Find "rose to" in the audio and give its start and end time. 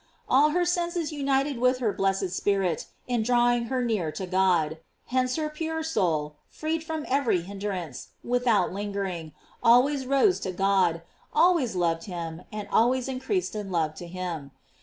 10.07-10.51